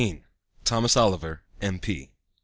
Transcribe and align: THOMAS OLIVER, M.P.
THOMAS 0.65 0.97
OLIVER, 0.97 1.43
M.P. 1.61 2.09